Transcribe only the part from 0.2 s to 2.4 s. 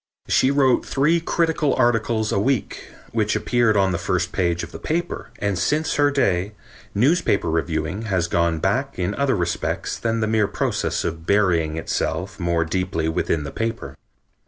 She wrote three critical articles a